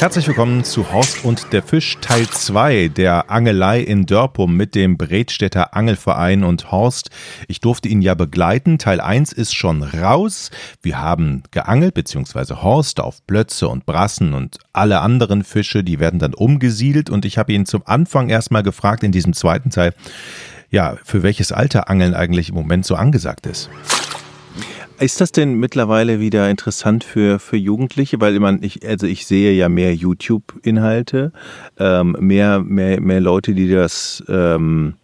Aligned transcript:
Herzlich 0.00 0.26
willkommen 0.28 0.64
zu 0.64 0.94
Horst 0.94 1.26
und 1.26 1.52
der 1.52 1.62
Fisch 1.62 1.98
Teil 2.00 2.26
2 2.26 2.88
der 2.88 3.30
Angelei 3.30 3.82
in 3.82 4.06
Dörpum 4.06 4.56
mit 4.56 4.74
dem 4.74 4.96
Bredstädter 4.96 5.76
Angelverein 5.76 6.42
und 6.42 6.72
Horst. 6.72 7.10
Ich 7.48 7.60
durfte 7.60 7.88
ihn 7.88 8.00
ja 8.00 8.14
begleiten. 8.14 8.78
Teil 8.78 9.02
1 9.02 9.34
ist 9.34 9.54
schon 9.54 9.82
raus. 9.82 10.50
Wir 10.80 11.02
haben 11.02 11.42
geangelt, 11.50 11.92
beziehungsweise 11.92 12.62
Horst 12.62 12.98
auf 12.98 13.26
Plötze 13.26 13.68
und 13.68 13.84
Brassen 13.84 14.32
und 14.32 14.56
alle 14.72 15.00
anderen 15.00 15.44
Fische, 15.44 15.84
die 15.84 16.00
werden 16.00 16.18
dann 16.18 16.32
umgesiedelt 16.32 17.10
und 17.10 17.26
ich 17.26 17.36
habe 17.36 17.52
ihn 17.52 17.66
zum 17.66 17.82
Anfang 17.84 18.30
erstmal 18.30 18.62
gefragt 18.62 19.04
in 19.04 19.12
diesem 19.12 19.34
zweiten 19.34 19.68
Teil, 19.68 19.92
ja, 20.70 20.96
für 21.04 21.22
welches 21.22 21.52
Alter 21.52 21.90
Angeln 21.90 22.14
eigentlich 22.14 22.48
im 22.48 22.54
Moment 22.54 22.86
so 22.86 22.94
angesagt 22.94 23.46
ist. 23.46 23.68
Ist 25.00 25.18
das 25.22 25.32
denn 25.32 25.54
mittlerweile 25.54 26.20
wieder 26.20 26.50
interessant 26.50 27.04
für, 27.04 27.38
für 27.38 27.56
Jugendliche? 27.56 28.20
Weil 28.20 28.38
man, 28.38 28.62
ich, 28.62 28.86
also 28.86 29.06
ich 29.06 29.26
sehe 29.26 29.52
ja 29.54 29.70
mehr 29.70 29.94
YouTube-Inhalte, 29.94 31.32
ähm, 31.78 32.16
mehr, 32.20 32.60
mehr, 32.60 33.00
mehr 33.00 33.20
Leute, 33.20 33.54
die 33.54 33.70
das, 33.70 34.22
ähm, 34.28 34.94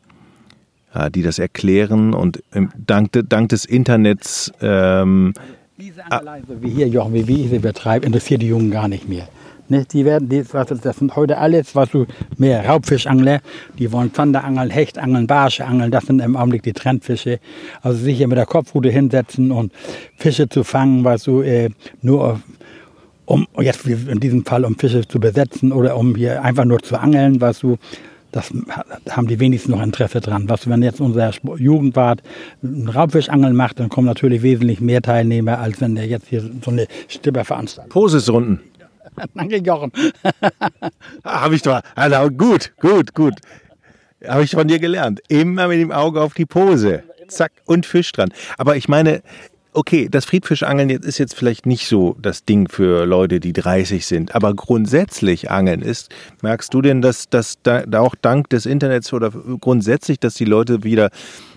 ja, 0.95 1.09
die 1.09 1.23
das 1.23 1.39
erklären 1.39 2.13
und 2.13 2.43
ähm, 2.53 2.71
dank, 2.77 3.11
dank 3.27 3.49
des 3.49 3.65
Internets. 3.65 4.53
Ähm, 4.61 5.33
Diese 5.79 6.05
Anleitung, 6.13 6.61
wie 6.61 6.71
hier 6.71 6.89
Jochen, 6.89 7.15
wie 7.15 7.27
wir 7.27 7.49
sie 7.49 7.59
betreiben, 7.59 8.05
interessiert 8.05 8.43
die 8.43 8.49
Jungen 8.49 8.71
gar 8.71 8.89
nicht 8.89 9.09
mehr. 9.09 9.29
Ne, 9.69 9.85
die 9.91 10.05
werden, 10.05 10.29
die, 10.29 10.45
das 10.45 10.97
sind 10.97 11.17
heute 11.17 11.39
alles, 11.39 11.75
was 11.75 11.91
du 11.91 12.07
mehr 12.37 12.65
Raubfischangler, 12.67 13.41
die 13.79 13.91
wollen 13.91 14.15
Zanderangeln, 14.15 14.71
Hechtangeln, 14.71 15.27
Barsche 15.27 15.65
das 15.91 16.07
sind 16.07 16.21
im 16.21 16.37
Augenblick 16.37 16.63
die 16.63 16.73
Trendfische. 16.73 17.41
Also 17.83 17.99
sich 17.99 18.19
hier 18.19 18.29
mit 18.29 18.39
der 18.39 18.47
Kopfrute 18.47 18.91
hinsetzen 18.91 19.51
und 19.51 19.73
Fische 20.17 20.49
zu 20.49 20.63
fangen, 20.63 21.05
was 21.05 21.25
du 21.25 21.43
äh, 21.43 21.71
nur 22.03 22.41
um 23.25 23.47
jetzt 23.59 23.85
in 23.87 24.21
diesem 24.21 24.45
Fall 24.45 24.65
um 24.65 24.79
Fische 24.79 25.07
zu 25.07 25.19
besetzen 25.19 25.73
oder 25.73 25.97
um 25.97 26.15
hier 26.15 26.43
einfach 26.45 26.65
nur 26.65 26.81
zu 26.81 26.99
angeln, 26.99 27.41
was 27.41 27.59
du 27.59 27.77
das 28.33 28.53
haben 29.09 29.29
die 29.29 29.41
wenigsten 29.41 29.71
noch 29.71 29.83
Interesse 29.83 30.21
dran. 30.21 30.49
Was, 30.49 30.69
wenn 30.69 30.83
jetzt 30.83 31.01
unser 31.01 31.31
Jugendwart 31.57 32.23
Raubfischangeln 32.63 33.57
macht, 33.57 33.81
dann 33.81 33.89
kommen 33.89 34.07
natürlich 34.07 34.43
wesentlich 34.43 34.81
mehr 34.81 35.01
Teilnehmer, 35.01 35.59
als 35.59 35.81
wenn 35.81 35.95
der 35.95 36.07
jetzt 36.07 36.29
hier 36.29 36.43
so 36.63 36.71
eine 36.71 36.87
Stipper 37.09 37.45
veranstaltet. 37.45 37.93
Posesrunden. 37.93 38.61
Danke, 39.35 39.59
Jochen. 39.59 39.93
Habe 41.25 41.55
ich 41.55 41.63
doch. 41.63 41.81
Also 41.95 42.31
gut, 42.31 42.73
gut, 42.81 43.15
gut. 43.15 43.35
Habe 44.27 44.45
ich 44.45 44.51
von 44.51 44.69
dir 44.69 44.79
gelernt. 44.79 45.21
Immer 45.29 45.69
mit 45.69 45.79
dem 45.79 45.93
Auge 45.93 46.21
auf 46.21 46.35
die 46.35 46.47
Pose. 46.47 47.03
Zack, 47.29 47.53
und 47.67 47.87
Fisch 47.87 48.13
dran. 48.13 48.33
Aber 48.57 48.77
ich 48.77 48.89
meine, 48.89 49.23
okay, 49.77 50.09
das 50.11 50.25
Friedfischangeln 50.25 50.89
ist 50.91 51.19
jetzt 51.19 51.35
vielleicht 51.35 51.67
nicht 51.67 51.87
so 51.87 52.17
das 52.21 52.45
Ding 52.45 52.69
für 52.69 53.05
Leute, 53.05 53.41
die 53.41 53.53
30 53.53 54.07
sind, 54.07 54.35
aber 54.35 54.55
grundsätzlich 54.55 55.51
Angeln 55.51 55.83
ist, 55.83 56.09
merkst 56.41 56.73
du 56.73 56.81
denn, 56.81 57.03
dass, 57.03 57.29
dass 57.29 57.57
da, 57.63 57.85
auch 57.99 58.15
dank 58.15 58.49
des 58.49 58.65
Internets 58.65 59.13
oder 59.13 59.31
grundsätzlich, 59.61 60.19
dass 60.19 60.35
die 60.35 60.47
Leute 60.47 60.83
wieder 60.83 61.11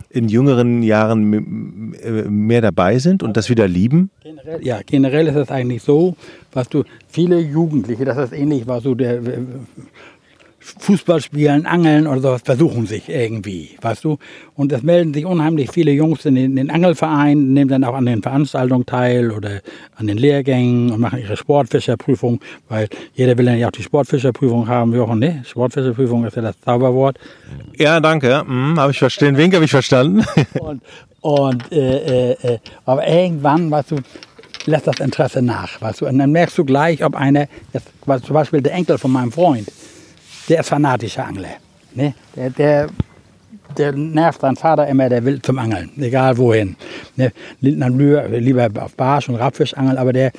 in 0.10 0.28
jüngeren 0.28 0.82
Jahren 0.82 1.94
äh, 1.94 2.24
mehr 2.30 2.62
dabei 2.62 2.98
sind 2.98 3.22
und 3.22 3.38
das 3.38 3.50
wieder 3.50 3.68
lieben? 3.68 4.10
Generell, 4.24 4.66
ja, 4.66 4.80
generell 4.86 5.28
ist 5.28 5.36
es 5.36 5.50
eigentlich 5.52 5.84
so, 5.84 6.16
was 6.52 6.68
du 6.70 6.84
viele 7.08 7.40
Jugendliche, 7.40 8.06
das 8.06 8.18
ist 8.18 8.34
ähnlich, 8.34 8.66
was 8.68 8.84
du 8.84 8.96
der 8.96 9.22
Fußball 10.78 11.22
spielen, 11.22 11.66
Angeln 11.66 12.08
oder 12.08 12.22
sowas, 12.22 12.42
versuchen 12.44 12.86
sich 12.86 13.10
irgendwie, 13.10 13.78
weißt 13.82 14.04
du. 14.04 14.18
Und 14.56 14.72
es 14.72 14.84
melden 14.84 15.14
sich 15.14 15.26
unheimlich 15.26 15.72
viele 15.72 15.92
Jungs 15.92 16.26
in 16.26 16.36
den, 16.36 16.46
in 16.52 16.56
den 16.56 16.70
Angelverein, 16.70 17.54
nehmen 17.54 17.70
dann 17.70 17.84
auch 17.84 17.96
an 17.96 18.06
den 18.06 18.22
Veranstaltungen 18.22 18.86
teil 18.86 19.32
oder 19.32 19.62
an 19.96 20.08
den 20.08 20.18
Lehrgängen 20.18 20.92
und 20.92 21.00
machen 21.00 21.20
ihre 21.20 21.38
Sportfischerprüfung, 21.38 22.40
weil 22.68 22.88
jeder 23.14 23.38
will 23.38 23.46
dann 23.46 23.58
ja 23.58 23.68
auch 23.68 23.72
die 23.72 23.84
Sportfischerprüfung 23.84 24.68
haben, 24.68 24.94
Jochen, 24.94 25.20
ne? 25.20 25.44
Sportfischerprüfung 25.46 26.26
ist 26.26 26.36
ja 26.36 26.42
das 26.42 26.60
Zauberwort. 26.62 27.18
Ja, 27.78 28.00
danke. 28.00 28.42
Hm, 28.42 28.80
habe 28.80 28.92
ich 28.92 29.00
verstanden. 29.00 29.38
Wink 29.38 29.56
habe 29.56 29.66
ich 29.66 29.72
verstanden. 29.72 30.24
und 30.60 30.82
und 31.22 31.72
äh, 31.72 32.32
äh, 32.32 32.54
äh, 32.54 32.60
aber 32.86 33.08
irgendwann, 33.08 33.70
weißt 33.70 33.92
du, 33.92 33.98
lässt 34.66 34.88
das 34.88 35.00
Interesse 35.00 35.42
nach, 35.42 35.82
weißt 35.82 36.02
du. 36.02 36.08
Und 36.08 36.20
dann 36.20 36.32
merkst 36.32 36.58
du 36.58 36.66
gleich, 36.66 37.04
ob 37.04 37.16
einer, 37.16 37.48
jetzt, 37.74 37.88
zum 38.26 38.34
Beispiel 38.34 38.62
der 38.62 38.74
Enkel 38.74 38.98
von 38.98 39.12
meinem 39.12 39.32
Freund, 39.32 39.70
der 40.50 40.60
ist 40.62 40.70
fanatischer 40.70 41.26
Angler. 41.26 41.50
Ne? 41.94 42.14
Der, 42.36 42.50
der, 42.50 42.88
der 43.78 43.92
nervt 43.94 44.42
seinen 44.42 44.56
Vater 44.56 44.88
immer, 44.88 45.10
der 45.10 45.24
will 45.24 45.42
zum 45.42 45.60
Angeln, 45.60 45.92
egal 46.00 46.38
wohin. 46.38 46.76
Ne? 47.16 47.32
Lieber 47.62 48.70
auf 48.80 48.96
Barsch 48.96 49.30
und 49.30 49.36
Rapfisch 49.36 49.74
angeln, 49.76 49.98
aber 49.98 50.14
der, 50.14 50.32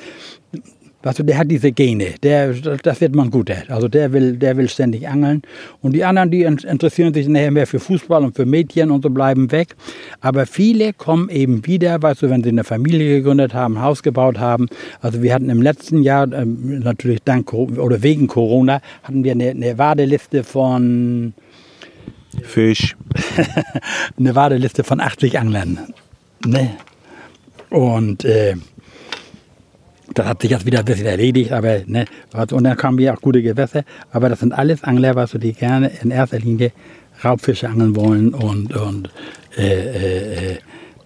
Du, 1.03 1.23
der 1.23 1.37
hat 1.37 1.49
diese 1.49 1.71
Gene, 1.71 2.13
der, 2.21 2.53
das 2.53 3.01
wird 3.01 3.15
man 3.15 3.31
gut. 3.31 3.51
Also 3.69 3.87
der 3.87 4.13
will, 4.13 4.37
der 4.37 4.55
will 4.57 4.69
ständig 4.69 5.07
angeln. 5.07 5.41
Und 5.81 5.93
die 5.93 6.03
anderen, 6.03 6.29
die 6.29 6.43
interessieren 6.43 7.13
sich 7.13 7.27
nachher 7.27 7.51
mehr 7.51 7.65
für 7.65 7.79
Fußball 7.79 8.23
und 8.23 8.35
für 8.35 8.45
Mädchen 8.45 8.91
und 8.91 9.01
so 9.01 9.09
bleiben 9.09 9.51
weg. 9.51 9.75
Aber 10.19 10.45
viele 10.45 10.93
kommen 10.93 11.29
eben 11.29 11.65
wieder, 11.65 12.01
weißt 12.01 12.21
du, 12.21 12.29
wenn 12.29 12.43
sie 12.43 12.49
eine 12.49 12.63
Familie 12.63 13.17
gegründet 13.17 13.53
haben, 13.53 13.77
ein 13.77 13.83
Haus 13.83 14.03
gebaut 14.03 14.37
haben. 14.37 14.67
Also 15.01 15.23
wir 15.23 15.33
hatten 15.33 15.49
im 15.49 15.61
letzten 15.61 16.03
Jahr, 16.03 16.31
ähm, 16.31 16.79
natürlich 16.79 17.21
dank 17.23 17.51
oder 17.51 18.03
wegen 18.03 18.27
Corona, 18.27 18.79
hatten 19.03 19.23
wir 19.23 19.31
eine, 19.31 19.49
eine 19.49 19.77
Warteliste 19.77 20.43
von 20.43 21.33
Fisch. 22.43 22.95
eine 24.19 24.35
Warteliste 24.35 24.83
von 24.83 24.99
80 24.99 25.39
Anglern. 25.39 25.79
Ne? 26.45 26.69
Und 27.69 28.23
äh, 28.25 28.55
das 30.13 30.25
hat 30.25 30.41
sich 30.41 30.51
jetzt 30.51 30.65
wieder 30.65 30.79
ein 30.79 30.85
bisschen 30.85 31.05
erledigt, 31.05 31.51
aber 31.51 31.79
ne, 31.85 32.05
und 32.33 32.63
dann 32.63 32.77
kamen 32.77 32.97
wir 32.97 33.13
auch 33.13 33.21
gute 33.21 33.41
Gewässer. 33.41 33.83
Aber 34.11 34.29
das 34.29 34.39
sind 34.39 34.53
alles 34.53 34.83
Angler, 34.83 35.15
was 35.15 35.31
die 35.31 35.53
gerne 35.53 35.91
in 36.01 36.11
erster 36.11 36.39
Linie 36.39 36.71
Raubfische 37.23 37.69
angeln 37.69 37.95
wollen 37.95 38.33
und, 38.33 38.75
und 38.75 39.09
äh, 39.57 39.63
äh, 39.63 40.53
äh 40.53 40.57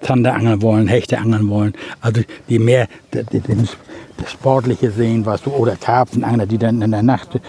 Zander 0.02 0.36
angeln 0.36 0.62
wollen, 0.62 0.88
Hechte 0.88 1.18
angeln 1.18 1.50
wollen. 1.50 1.74
Also 2.00 2.22
die 2.48 2.60
mehr 2.60 2.88
das, 3.12 3.26
Sportliche 4.28 4.92
sehen, 4.92 5.26
was 5.26 5.42
du, 5.42 5.50
oder 5.52 5.76
Karpfenangler, 5.76 6.46
die 6.46 6.58
dann 6.58 6.82
in 6.82 6.92
der 6.92 7.02
Nacht 7.04 7.36
äh, 7.36 7.42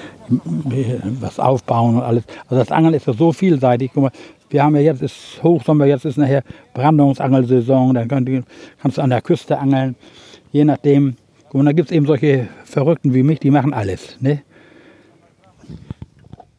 was 1.21 1.39
aufbauen 1.39 1.97
und 1.97 2.03
alles. 2.03 2.25
Also 2.49 2.63
das 2.63 2.73
Angeln 2.73 2.95
ist 2.95 3.07
ja 3.07 3.13
so 3.13 3.33
vielseitig. 3.33 3.91
Guck 3.93 4.05
mal, 4.05 4.13
wir 4.49 4.63
haben 4.63 4.75
ja 4.77 4.83
jetzt 4.83 5.03
ist 5.03 5.43
Hochsommer, 5.43 5.87
jetzt 5.87 6.05
ist 6.05 6.17
nachher 6.17 6.43
Brandungsangelsaison, 6.73 7.95
dann 7.95 8.09
kannst 8.09 8.99
du 8.99 9.03
an 9.03 9.11
der 9.11 9.21
Küste 9.21 9.59
angeln. 9.59 9.95
Je 10.51 10.65
nachdem, 10.65 11.17
und 11.57 11.65
da 11.65 11.73
gibt 11.73 11.91
es 11.91 11.97
eben 11.97 12.07
solche 12.07 12.49
Verrückten 12.65 13.15
wie 13.15 13.23
mich, 13.23 13.41
die 13.41 13.51
machen 13.51 13.73
alles. 13.73 14.17
Ne? 14.21 14.43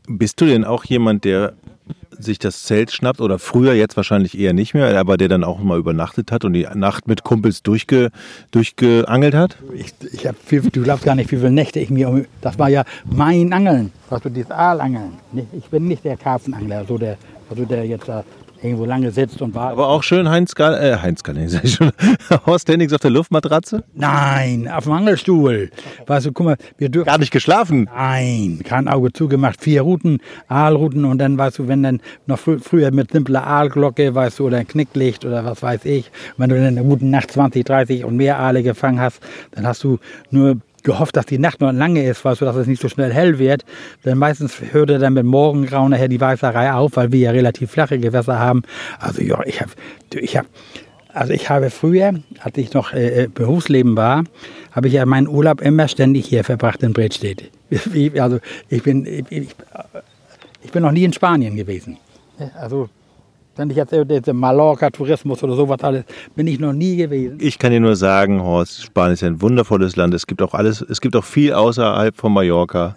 Bist 0.08 0.42
du 0.42 0.46
denn 0.46 0.64
auch 0.64 0.84
jemand, 0.86 1.24
der 1.24 1.54
sich 2.18 2.40
das 2.40 2.64
Zelt 2.64 2.92
schnappt 2.92 3.22
oder 3.22 3.38
früher 3.38 3.74
jetzt 3.74 3.96
wahrscheinlich 3.96 4.36
eher 4.40 4.54
nicht 4.54 4.74
mehr, 4.74 4.98
aber 4.98 5.18
der 5.18 5.28
dann 5.28 5.44
auch 5.44 5.60
mal 5.60 5.78
übernachtet 5.78 6.32
hat 6.32 6.46
und 6.46 6.54
die 6.54 6.68
Nacht 6.74 7.08
mit 7.08 7.24
Kumpels 7.24 7.62
durchge, 7.62 8.10
durchgeangelt 8.50 9.36
hat? 9.36 9.58
Ich, 9.76 9.94
ich 10.12 10.26
hab 10.26 10.36
viel, 10.44 10.62
du 10.62 10.82
glaubst 10.82 11.06
gar 11.06 11.14
nicht, 11.14 11.32
wie 11.32 11.38
viele 11.38 11.52
Nächte 11.52 11.80
ich 11.80 11.92
mir, 11.92 12.26
das 12.42 12.58
war 12.58 12.70
ja 12.70 12.84
mein 13.06 13.54
Angeln, 13.54 13.92
was 14.10 14.24
du 14.24 14.30
dieses 14.30 14.50
Aalangeln. 14.50 15.14
Ich 15.54 15.66
bin 15.66 15.88
nicht 15.88 16.06
der 16.06 16.18
Karpfenangler, 16.18 16.86
so 16.86 16.98
der, 16.98 17.18
also 17.50 17.66
der 17.66 17.86
jetzt 17.86 18.08
da 18.08 18.24
irgendwo 18.62 18.86
lange 18.86 19.12
sitzt 19.12 19.42
und 19.42 19.54
wartet. 19.54 19.74
Aber 19.74 19.90
auch 19.90 20.04
schön 20.04 20.30
Heinz 20.30 20.56
Gall, 20.56 20.74
äh, 20.74 20.98
Heinz 20.98 21.24
Gall, 21.24 21.36
sag 21.48 21.64
ich 21.64 21.76
schon. 21.76 21.92
Horst 22.46 22.68
Hennings 22.70 22.94
auf 22.94 23.02
der 23.02 23.12
Luftmatratze? 23.12 23.84
Nein, 23.94 24.68
auf 24.68 24.86
dem 24.86 24.94
Angelstuhl. 24.94 25.70
Weißt 26.06 26.26
du, 26.26 26.32
guck 26.32 26.46
mal, 26.46 26.58
wir 26.78 26.90
dürfen. 26.90 27.08
Gar 27.08 27.20
nicht 27.20 27.32
geschlafen? 27.32 27.90
Nein, 27.94 28.62
kein 28.64 28.88
Auge 28.88 29.14
zugemacht. 29.14 29.62
Vier 29.62 29.82
Routen, 29.82 30.20
Aalrouten 30.48 31.06
und 31.06 31.20
dann, 31.20 31.38
weißt 31.38 31.60
du, 31.60 31.68
wenn 31.68 31.84
dann 31.84 32.02
noch 32.26 32.40
fr 32.40 32.58
früher 32.60 32.92
mit 32.92 33.12
simpler 33.12 33.46
Aalglocke, 33.46 34.14
weißt 34.16 34.40
du, 34.40 34.48
oder 34.48 34.58
ein 34.58 34.68
Knicklicht 34.68 35.26
oder 35.26 35.46
was 35.46 35.62
weiß 35.62 35.86
ich, 35.86 36.12
wenn 36.38 36.50
du 36.50 36.56
dann 36.56 36.78
eine 36.78 36.84
gute 36.84 37.06
Nacht 37.06 37.32
20, 37.32 37.66
30 37.66 38.04
und 38.04 38.18
mehr 38.18 38.40
Aale 38.40 38.64
gefangen 38.64 39.00
hast, 39.00 39.22
dann 39.52 39.68
hast 39.68 39.84
du 39.84 40.00
nur 40.32 40.58
gehofft, 40.84 41.16
dass 41.16 41.26
die 41.26 41.40
Nacht 41.40 41.62
noch 41.62 41.72
lange 41.72 42.04
ist, 42.04 42.24
weißt 42.24 42.42
du, 42.42 42.46
dass 42.46 42.56
es 42.56 42.68
nicht 42.68 42.82
so 42.82 42.90
schnell 42.90 43.14
hell 43.14 43.40
wird. 43.40 43.66
Denn 44.06 44.18
meistens 44.18 44.62
hörte 44.72 45.00
dann 45.00 45.14
mit 45.14 45.26
Morgengrauen 45.26 45.92
nachher 45.92 46.08
die 46.08 46.22
Weißerei 46.22 46.74
auf, 46.74 46.96
weil 46.96 47.12
wir 47.12 47.20
ja 47.20 47.32
relativ 47.32 47.72
flache 47.72 48.00
Gewässer 48.00 48.40
haben. 48.40 48.64
Also 49.00 49.22
ja, 49.22 49.42
ich 49.46 49.62
habe, 49.62 49.72
ich 50.14 50.38
habe, 50.38 50.48
also 51.14 51.34
ich 51.34 51.50
habe 51.50 51.70
früher, 51.70 52.14
als 52.42 52.58
ich 52.58 52.74
noch 52.74 52.94
äh, 52.94 53.24
äh, 53.24 53.28
Berufsleben 53.28 53.98
war, 53.98 54.24
habe 54.72 54.88
ich 54.88 54.94
ja 54.94 55.06
meinen 55.06 55.28
Urlaub 55.28 55.62
immer 55.62 55.88
ständig 55.88 56.28
hier 56.28 56.44
verbracht 56.44 56.84
in 56.84 56.94
Bredstedt. 56.94 57.52
Also 58.20 58.40
ich 58.70 58.84
bin, 58.84 59.06
ich, 59.06 59.56
ich 60.62 60.72
bin 60.72 60.84
noch 60.84 60.92
nie 60.92 61.04
in 61.04 61.12
Spanien 61.12 61.56
gewesen. 61.56 61.98
Also 62.56 62.90
wenn 63.58 63.70
ich 63.70 63.78
jetzt 63.78 63.92
der 63.92 64.34
Mallorca-Tourismus 64.34 65.44
oder 65.44 65.56
sowas 65.56 65.80
alles, 65.82 66.04
bin 66.36 66.48
ich 66.48 66.60
noch 66.60 66.74
nie 66.74 66.96
gewesen. 66.96 67.38
Ich 67.42 67.60
kann 67.60 67.72
dir 67.72 67.80
nur 67.80 67.96
sagen, 67.96 68.42
Horst, 68.42 68.84
Spanien 68.84 69.14
ist 69.14 69.24
ein 69.24 69.42
wundervolles 69.42 69.96
Land. 69.96 70.14
Es 70.14 70.28
gibt 70.28 70.42
auch 70.42 70.54
alles, 70.54 70.82
es 70.82 71.02
gibt 71.02 71.16
auch 71.16 71.24
viel 71.24 71.54
außerhalb 71.54 72.16
von 72.16 72.34
Mallorca. 72.34 72.96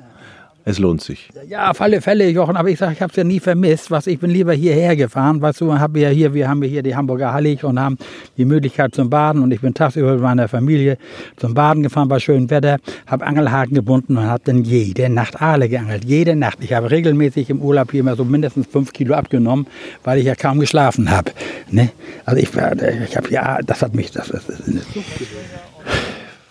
Es 0.65 0.79
lohnt 0.79 1.01
sich. 1.01 1.31
Ja, 1.49 1.71
auf 1.71 1.81
alle 1.81 2.01
Fälle, 2.03 2.29
Jochen, 2.29 2.57
aber 2.57 2.69
ich 2.69 2.79
sage, 2.79 2.93
ich 2.93 3.01
habe 3.01 3.11
es 3.11 3.17
ja 3.17 3.25
nie 3.25 3.41
vermisst. 3.41 3.91
Was, 3.91 4.07
ich 4.07 4.19
bin 4.19 4.31
lieber 4.31 4.53
hierher 4.53 4.95
gefahren. 4.95 5.41
Weißt 5.41 5.61
du, 5.61 5.79
hab 5.79 5.97
ja 5.97 6.11
hier, 6.11 6.35
wir 6.35 6.49
haben 6.49 6.63
hier 6.63 6.83
die 6.83 6.95
Hamburger 6.95 7.33
Hallig 7.33 7.65
und 7.65 7.81
haben 7.81 7.97
die 8.37 8.45
Möglichkeit 8.45 8.95
zum 8.95 9.09
Baden. 9.09 9.43
Und 9.43 9.53
ich 9.53 9.61
bin 9.61 9.73
tagsüber 9.73 10.13
mit 10.13 10.21
meiner 10.21 10.49
Familie 10.49 10.99
zum 11.37 11.55
Baden 11.55 11.83
gefahren 11.83 12.09
bei 12.09 12.19
schönem 12.19 12.51
Wetter, 12.51 12.77
habe 13.07 13.27
Angelhaken 13.27 13.75
gebunden 13.75 14.19
und 14.19 14.25
habe 14.25 14.43
dann 14.45 14.65
jede 14.65 15.09
Nacht 15.09 15.41
Aale 15.41 15.69
geangelt. 15.69 16.05
Jede 16.05 16.37
Nacht. 16.37 16.59
Ich 16.61 16.75
habe 16.75 16.91
regelmäßig 16.91 17.49
im 17.49 17.63
Urlaub 17.63 17.91
hier 17.91 18.05
mal 18.05 18.17
so 18.17 18.25
mindestens 18.25 18.67
fünf 18.67 18.93
Kilo 18.93 19.15
abgenommen, 19.15 19.67
weil 20.05 20.19
ich 20.19 20.27
ja 20.27 20.35
kaum 20.35 20.61
geschlafen 20.61 21.11
habe. 21.11 21.33
Ne? 21.71 21.91
Also 22.27 22.41
ich, 22.41 22.51
ich 22.51 23.17
habe 23.17 23.31
ja, 23.31 23.61
das 23.65 23.83
hat 23.83 23.95
mich, 23.95 24.11
das, 24.11 24.29
das, 24.29 24.47
das 24.47 24.63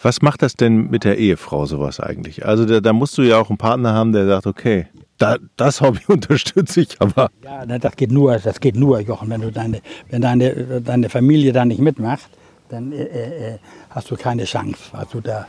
was 0.01 0.22
macht 0.22 0.42
das 0.42 0.54
denn 0.56 0.90
mit 0.90 1.04
der 1.04 1.18
Ehefrau 1.18 1.66
sowas 1.66 2.00
eigentlich? 2.00 2.46
Also 2.46 2.66
da, 2.66 2.80
da 2.80 2.94
musst 2.94 3.18
du 3.18 3.22
ja 3.22 3.38
auch 3.40 3.50
einen 3.50 3.57
Partner 3.57 3.94
haben, 3.94 4.13
der 4.13 4.25
sagt, 4.28 4.48
okay, 4.48 4.88
da, 5.18 5.38
das 5.57 5.81
Hobby 5.81 6.01
unterstütze 6.07 6.81
ich 6.81 7.00
aber. 7.00 7.30
Ja, 7.44 7.66
das 7.66 7.96
geht 7.96 8.12
nur, 8.12 8.38
das 8.38 8.60
geht 8.60 8.75
nur, 8.75 9.00
Jochen, 9.01 9.30
wenn 9.30 9.42
du 9.42 9.51
deine, 9.51 9.81
wenn 10.10 10.22
deine, 10.22 10.81
deine 10.81 11.10
Familie 11.10 11.54
da 11.54 11.66
nicht 11.66 11.80
mitmacht, 11.80 12.30
dann 12.69 12.92
äh, 12.92 13.04
äh, 13.04 13.57
hast 13.90 14.10
du 14.12 14.16
keine 14.16 14.46
Chance. 14.46 14.80
Also 14.94 15.22
da. 15.22 15.48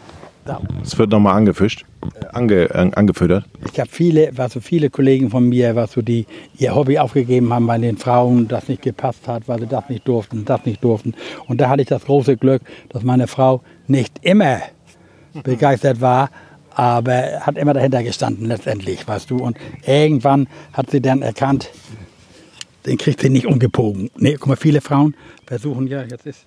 Es 0.82 0.98
wird 0.98 1.10
nochmal 1.10 1.36
angefischt, 1.36 1.84
äh, 2.02 2.26
ange, 2.32 2.70
äh, 2.70 2.90
angefüttert. 2.94 3.44
Ich 3.72 3.78
habe 3.78 3.90
viele, 3.90 4.30
was 4.36 4.52
so 4.54 4.60
viele 4.60 4.90
Kollegen 4.90 5.30
von 5.30 5.48
mir, 5.48 5.76
was 5.76 5.92
so 5.92 6.02
die 6.02 6.26
ihr 6.56 6.74
Hobby 6.74 6.98
aufgegeben 6.98 7.52
haben, 7.52 7.66
weil 7.66 7.80
den 7.80 7.98
Frauen 7.98 8.48
das 8.48 8.68
nicht 8.68 8.82
gepasst 8.82 9.28
hat, 9.28 9.48
weil 9.48 9.60
sie 9.60 9.66
das 9.66 9.88
nicht 9.88 10.06
durften, 10.08 10.44
das 10.44 10.64
nicht 10.64 10.82
durften. 10.82 11.14
Und 11.46 11.60
da 11.60 11.68
hatte 11.68 11.82
ich 11.82 11.88
das 11.88 12.04
große 12.04 12.36
Glück, 12.36 12.62
dass 12.88 13.02
meine 13.02 13.26
Frau 13.26 13.62
nicht 13.86 14.18
immer 14.22 14.60
begeistert 15.44 16.00
war, 16.00 16.30
aber 16.70 17.40
hat 17.40 17.56
immer 17.56 17.74
dahinter 17.74 18.02
gestanden 18.02 18.46
letztendlich, 18.46 19.06
weißt 19.06 19.30
du. 19.30 19.36
Und 19.36 19.58
irgendwann 19.86 20.48
hat 20.72 20.90
sie 20.90 21.00
dann 21.00 21.22
erkannt, 21.22 21.70
den 22.86 22.96
kriegt 22.96 23.20
sie 23.20 23.30
nicht 23.30 23.46
umgebogen. 23.46 24.10
Nee, 24.16 24.36
guck 24.38 24.48
mal, 24.48 24.56
viele 24.56 24.80
Frauen 24.80 25.14
versuchen 25.46 25.86
ja, 25.86 26.02
jetzt 26.02 26.26
ist. 26.26 26.46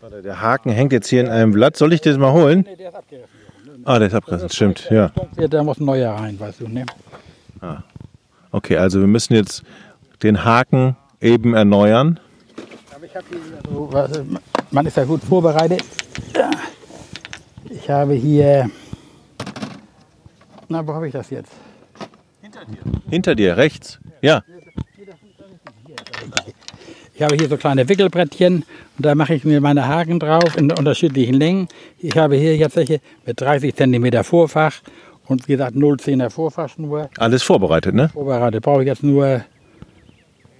Warte, 0.00 0.22
der 0.22 0.40
Haken 0.40 0.70
hängt 0.70 0.92
jetzt 0.92 1.08
hier 1.08 1.20
in 1.20 1.28
einem 1.28 1.52
Blatt. 1.52 1.76
Soll 1.76 1.92
ich 1.92 2.00
das 2.00 2.16
mal 2.18 2.32
holen? 2.32 2.64
Nee, 2.68 2.76
der 2.76 2.90
ist 2.90 2.94
abgerissen. 2.94 3.30
Ah, 3.84 3.98
der 3.98 4.08
ist 4.08 4.14
abgerissen, 4.14 4.48
stimmt, 4.50 4.88
ja. 4.90 5.10
Da 5.36 5.62
muss 5.64 5.80
ein 5.80 5.86
neuer 5.86 6.12
rein, 6.12 6.38
weißt 6.38 6.60
du, 6.60 6.68
ne? 6.68 6.86
Ah. 7.60 7.82
Okay, 8.52 8.76
also 8.76 9.00
wir 9.00 9.08
müssen 9.08 9.34
jetzt 9.34 9.64
den 10.22 10.44
Haken 10.44 10.96
eben 11.20 11.54
erneuern. 11.54 12.20
Aber 12.94 13.04
ich 13.04 13.16
habe 13.16 13.26
hier, 13.28 13.98
also, 13.98 14.24
man 14.70 14.86
ist 14.86 14.96
ja 14.96 15.04
gut 15.04 15.22
vorbereitet. 15.22 15.82
Ich 17.68 17.90
habe 17.90 18.14
hier. 18.14 18.70
Na, 20.68 20.86
wo 20.86 20.94
habe 20.94 21.08
ich 21.08 21.12
das 21.12 21.30
jetzt? 21.30 21.52
Hinter 22.40 22.64
dir. 22.64 22.78
Hinter 23.10 23.34
dir, 23.34 23.56
rechts. 23.56 23.98
Ja. 24.22 24.42
Ich 27.18 27.24
habe 27.24 27.34
hier 27.34 27.48
so 27.48 27.56
kleine 27.56 27.88
Wickelbrettchen 27.88 28.62
und 28.96 29.04
da 29.04 29.16
mache 29.16 29.34
ich 29.34 29.44
mir 29.44 29.60
meine 29.60 29.88
Haken 29.88 30.20
drauf 30.20 30.56
in 30.56 30.70
unterschiedlichen 30.70 31.34
Längen. 31.34 31.66
Ich 31.98 32.16
habe 32.16 32.36
hier 32.36 32.56
jetzt 32.56 32.76
welche 32.76 33.00
mit 33.26 33.40
30 33.40 33.74
cm 33.74 34.22
Vorfach 34.22 34.74
und 35.26 35.48
wie 35.48 35.52
gesagt 35.54 35.74
0,10er 35.74 36.30
Vorfachschnur. 36.30 37.10
Alles 37.18 37.42
vorbereitet, 37.42 37.96
ne? 37.96 38.08
Vorbereitet. 38.10 38.62
Brauche 38.62 38.82
ich 38.82 38.86
jetzt 38.86 39.02
nur 39.02 39.44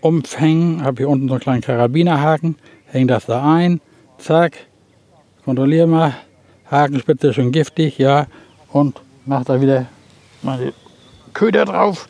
umhängen. 0.01 0.83
Habe 0.83 0.97
hier 0.97 1.09
unten 1.09 1.29
so 1.29 1.35
einen 1.35 1.41
kleinen 1.41 1.61
Karabinerhaken. 1.61 2.57
Hänge 2.87 3.07
das 3.07 3.27
da 3.27 3.55
ein. 3.55 3.81
Zack. 4.19 4.55
Kontrolliere 5.45 5.87
mal. 5.87 6.17
Hakenspitze 6.69 7.35
schon 7.35 7.53
giftig, 7.53 7.99
ja. 7.99 8.27
Und 8.73 9.01
mache 9.27 9.45
da 9.45 9.61
wieder 9.61 9.87
meine 10.43 10.73
Köder 11.35 11.67
drauf. 11.67 12.09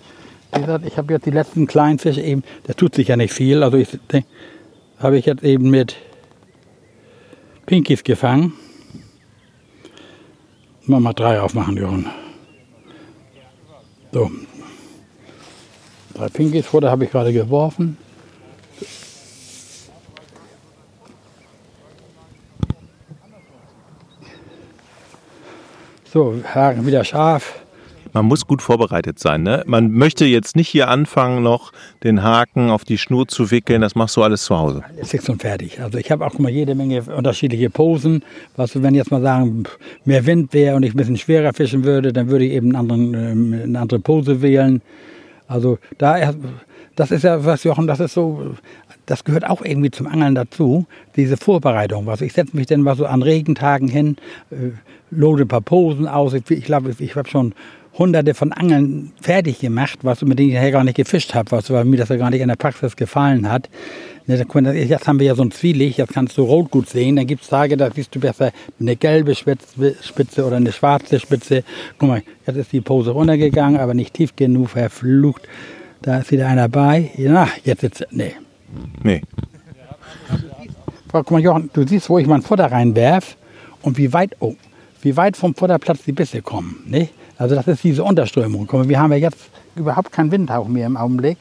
Wie 0.54 0.60
gesagt, 0.60 0.86
ich 0.86 0.96
habe 0.96 1.12
jetzt 1.12 1.26
die 1.26 1.30
letzten 1.30 1.66
kleinen 1.66 1.98
Fische 1.98 2.22
eben, 2.22 2.42
das 2.64 2.76
tut 2.76 2.94
sich 2.94 3.08
ja 3.08 3.16
nicht 3.16 3.32
viel. 3.32 3.62
Also 3.62 3.76
ich 3.76 3.98
habe 4.98 5.18
ich 5.18 5.26
jetzt 5.26 5.44
eben 5.44 5.70
mit 5.70 5.96
Pinkies 7.66 8.02
gefangen. 8.02 8.54
Mal 10.86 11.00
mal 11.00 11.12
drei 11.12 11.40
aufmachen, 11.40 11.76
Jochen. 11.76 12.06
So. 14.10 14.30
Drei 16.14 16.28
Pinkies, 16.28 16.66
Futter 16.66 16.90
habe 16.90 17.04
ich 17.04 17.10
gerade 17.10 17.32
geworfen. 17.32 17.98
So, 26.10 26.40
Haken 26.42 26.86
wieder 26.86 27.04
scharf. 27.04 27.60
Man 28.12 28.26
muss 28.26 28.46
gut 28.46 28.62
vorbereitet 28.62 29.18
sein. 29.18 29.42
Ne? 29.42 29.62
Man 29.66 29.92
möchte 29.92 30.24
jetzt 30.24 30.56
nicht 30.56 30.68
hier 30.68 30.88
anfangen, 30.88 31.42
noch 31.42 31.72
den 32.02 32.22
Haken 32.22 32.70
auf 32.70 32.84
die 32.84 32.98
Schnur 32.98 33.28
zu 33.28 33.50
wickeln. 33.50 33.80
Das 33.80 33.94
machst 33.94 34.16
du 34.16 34.22
alles 34.22 34.44
zu 34.44 34.58
Hause. 34.58 34.82
Alles 34.88 35.10
fix 35.10 35.28
und 35.28 35.40
fertig. 35.40 35.80
Also 35.80 35.98
ich 35.98 36.10
habe 36.10 36.26
auch 36.26 36.38
mal 36.38 36.50
jede 36.50 36.74
Menge 36.74 37.02
unterschiedliche 37.02 37.70
Posen. 37.70 38.24
Was 38.56 38.80
wenn 38.82 38.94
jetzt 38.94 39.10
mal 39.10 39.22
sagen, 39.22 39.64
mehr 40.04 40.26
Wind 40.26 40.52
wäre 40.52 40.76
und 40.76 40.82
ich 40.82 40.94
ein 40.94 40.96
bisschen 40.96 41.16
schwerer 41.16 41.52
fischen 41.52 41.84
würde, 41.84 42.12
dann 42.12 42.28
würde 42.28 42.44
ich 42.44 42.52
eben 42.52 42.74
einen 42.74 42.76
anderen, 42.76 43.14
ähm, 43.14 43.60
eine 43.62 43.80
andere 43.80 44.00
Pose 44.00 44.42
wählen. 44.42 44.82
Also 45.46 45.78
da, 45.96 46.34
das 46.94 47.10
ist 47.10 47.24
ja 47.24 47.44
was, 47.44 47.64
Jochen, 47.64 47.86
das 47.86 48.00
ist 48.00 48.12
so, 48.14 48.54
das 49.06 49.24
gehört 49.24 49.48
auch 49.48 49.64
irgendwie 49.64 49.90
zum 49.90 50.06
Angeln 50.06 50.34
dazu, 50.34 50.84
diese 51.16 51.36
Vorbereitung. 51.36 52.06
Was 52.06 52.20
ich 52.20 52.32
setze 52.32 52.56
mich 52.56 52.66
dann 52.66 52.82
mal 52.82 52.96
so 52.96 53.06
an 53.06 53.22
Regentagen 53.22 53.88
hin, 53.88 54.16
äh, 54.50 54.72
lode 55.10 55.42
ein 55.42 55.48
paar 55.48 55.60
Posen 55.60 56.06
aus. 56.06 56.34
Ich, 56.34 56.50
ich 56.50 56.64
glaube, 56.64 56.94
ich 56.98 57.16
habe 57.16 57.28
schon 57.28 57.54
hunderte 57.98 58.34
von 58.34 58.52
Angeln 58.52 59.12
fertig 59.20 59.58
gemacht, 59.58 59.98
was 60.02 60.22
mit 60.22 60.38
denen 60.38 60.50
ich 60.50 60.54
ja 60.54 60.70
gar 60.70 60.84
nicht 60.84 60.96
gefischt 60.96 61.34
habe, 61.34 61.50
was, 61.50 61.70
weil 61.70 61.84
mir 61.84 61.96
das 61.96 62.08
ja 62.08 62.16
gar 62.16 62.30
nicht 62.30 62.40
in 62.40 62.48
der 62.48 62.56
Praxis 62.56 62.96
gefallen 62.96 63.50
hat. 63.50 63.68
Ne, 64.26 64.36
jetzt 64.36 65.08
haben 65.08 65.18
wir 65.18 65.26
ja 65.26 65.34
so 65.34 65.42
ein 65.42 65.50
Zwielig, 65.50 65.96
jetzt 65.96 66.12
kannst 66.12 66.36
du 66.36 66.42
rot 66.42 66.70
gut 66.70 66.88
sehen. 66.88 67.16
Dann 67.16 67.26
gibt 67.26 67.42
es 67.42 67.48
Tage, 67.48 67.76
da 67.76 67.90
siehst 67.90 68.14
du 68.14 68.20
besser 68.20 68.52
eine 68.78 68.94
gelbe 68.94 69.34
Spitze 69.34 70.44
oder 70.46 70.56
eine 70.56 70.70
schwarze 70.70 71.18
Spitze. 71.18 71.64
Guck 71.98 72.08
mal, 72.08 72.22
jetzt 72.46 72.56
ist 72.56 72.72
die 72.72 72.82
Pose 72.82 73.10
runtergegangen, 73.10 73.80
aber 73.80 73.94
nicht 73.94 74.14
tief 74.14 74.36
genug, 74.36 74.70
verflucht. 74.70 75.48
Da 76.02 76.18
ist 76.18 76.30
wieder 76.30 76.46
einer 76.46 76.68
bei. 76.68 77.10
Na, 77.16 77.48
jetzt 77.64 77.80
sitzt 77.80 78.06
Nee. 78.10 78.34
Nee. 79.02 79.22
Guck 81.10 81.30
mal, 81.30 81.40
Jochen, 81.40 81.70
du 81.72 81.86
siehst, 81.86 82.10
wo 82.10 82.18
ich 82.18 82.26
mein 82.26 82.42
Futter 82.42 82.70
reinwerf 82.70 83.36
und 83.80 83.96
wie 83.96 84.12
weit, 84.12 84.36
oh, 84.40 84.54
wie 85.02 85.16
weit 85.16 85.36
vom 85.36 85.54
Futterplatz 85.54 86.04
die 86.04 86.12
Bisse 86.12 86.42
kommen. 86.42 86.82
Ne? 86.86 87.08
Also 87.36 87.54
das 87.54 87.66
ist 87.68 87.84
diese 87.84 88.02
Unterströmung. 88.02 88.68
Wir 88.88 89.00
haben 89.00 89.12
ja 89.12 89.18
jetzt 89.18 89.50
überhaupt 89.76 90.12
keinen 90.12 90.32
Windhauch 90.32 90.68
mehr 90.68 90.86
im 90.86 90.96
Augenblick. 90.96 91.38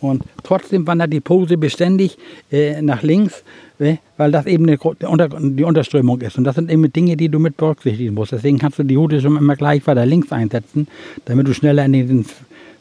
Und 0.00 0.22
trotzdem 0.44 0.86
wandert 0.86 1.12
die 1.12 1.20
Pose 1.20 1.56
beständig 1.56 2.18
äh, 2.52 2.80
nach 2.82 3.02
links, 3.02 3.42
äh, 3.80 3.96
weil 4.16 4.30
das 4.30 4.46
eben 4.46 4.68
eine, 4.68 4.78
die 4.78 5.64
Unterströmung 5.64 6.20
ist. 6.20 6.38
Und 6.38 6.44
das 6.44 6.54
sind 6.54 6.70
eben 6.70 6.92
Dinge, 6.92 7.16
die 7.16 7.28
du 7.28 7.40
mit 7.40 7.56
berücksichtigen 7.56 8.14
musst. 8.14 8.30
Deswegen 8.30 8.58
kannst 8.58 8.78
du 8.78 8.84
die 8.84 8.96
Hute 8.96 9.20
schon 9.20 9.36
immer 9.36 9.56
gleich 9.56 9.84
weiter 9.88 10.06
links 10.06 10.30
einsetzen, 10.30 10.86
damit 11.24 11.48
du 11.48 11.54
schneller 11.54 11.84
in 11.84 11.92
den 11.92 12.26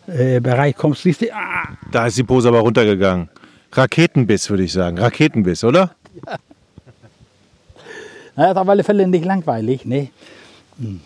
äh, 0.05 0.39
Bereich 0.39 0.75
kommst. 0.75 1.01
Siehst 1.01 1.21
du, 1.21 1.33
ah. 1.33 1.69
Da 1.91 2.05
ist 2.05 2.17
die 2.19 2.23
Pose 2.23 2.49
aber 2.49 2.59
runtergegangen. 2.59 3.29
Raketenbiss, 3.71 4.49
würde 4.49 4.63
ich 4.63 4.73
sagen. 4.73 4.99
Raketenbiss, 4.99 5.63
oder? 5.63 5.95
Ja. 6.25 6.37
Na, 8.37 8.51
ist 8.51 8.57
auf 8.57 8.69
alle 8.69 8.83
Fälle 8.83 9.07
nicht 9.07 9.25
langweilig, 9.25 9.83
ne? 9.85 10.09
Hm. 10.79 11.01